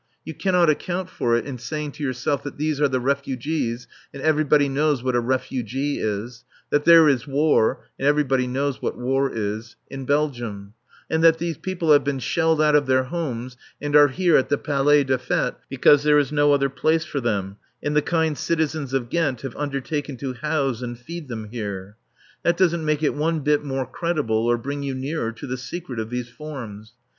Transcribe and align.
You 0.25 0.33
cannot 0.33 0.67
account 0.67 1.11
for 1.11 1.35
it 1.35 1.45
in 1.45 1.59
saying 1.59 1.91
to 1.91 2.03
yourself 2.03 2.41
that 2.41 2.57
these 2.57 2.81
are 2.81 2.87
the 2.87 2.99
refugees, 2.99 3.87
and 4.11 4.19
everybody 4.19 4.67
knows 4.67 5.03
what 5.03 5.15
a 5.15 5.19
refugee 5.19 5.99
is; 5.99 6.43
that 6.71 6.85
there 6.85 7.07
is 7.07 7.27
War 7.27 7.85
and 7.99 8.07
everybody 8.07 8.47
knows 8.47 8.81
what 8.81 8.97
war 8.97 9.29
is 9.31 9.75
in 9.91 10.05
Belgium; 10.07 10.73
and 11.07 11.23
that 11.23 11.37
these 11.37 11.55
people 11.59 11.91
have 11.91 12.03
been 12.03 12.17
shelled 12.17 12.59
out 12.59 12.73
of 12.73 12.87
their 12.87 13.03
homes 13.03 13.57
and 13.79 13.95
are 13.95 14.07
here 14.07 14.37
at 14.37 14.49
the 14.49 14.57
Palais 14.57 15.03
des 15.03 15.17
Fêtes, 15.19 15.57
because 15.69 16.01
there 16.01 16.17
is 16.17 16.31
no 16.31 16.51
other 16.51 16.67
place 16.67 17.05
for 17.05 17.21
them, 17.21 17.57
and 17.83 17.95
the 17.95 18.01
kind 18.01 18.35
citizens 18.39 18.95
of 18.95 19.07
Ghent 19.07 19.41
have 19.41 19.55
undertaken 19.55 20.17
to 20.17 20.33
house 20.33 20.81
and 20.81 20.97
feed 20.97 21.27
them 21.27 21.49
here. 21.51 21.95
That 22.41 22.57
doesn't 22.57 22.83
make 22.85 23.03
it 23.03 23.13
one 23.13 23.41
bit 23.41 23.63
more 23.63 23.85
credible 23.85 24.47
or 24.47 24.57
bring 24.57 24.81
you 24.81 24.95
nearer 24.95 25.31
to 25.33 25.45
the 25.45 25.57
secret 25.57 25.99
of 25.99 26.09
these 26.09 26.27
forms. 26.31 26.93